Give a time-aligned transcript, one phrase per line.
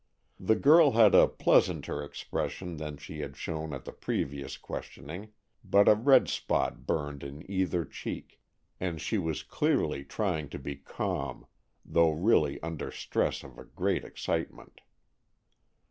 [0.39, 5.31] The girl had a pleasanter expression than she had shown at the previous questioning,
[5.63, 8.41] but a red spot burned in either cheek,
[8.79, 11.45] and she was clearly trying to be calm,
[11.85, 14.81] though really under stress of a great excitement.